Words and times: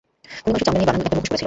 খুনি 0.43 0.47
মানুষের 0.47 0.65
চামড়া 0.67 0.77
দিয়ে 0.77 0.87
বানানো 0.89 1.01
একটা 1.03 1.09
মুখোশ 1.15 1.27
পরে 1.29 1.29
ছিল। 1.29 1.35